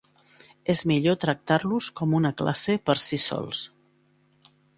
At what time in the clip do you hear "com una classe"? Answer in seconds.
1.99-2.77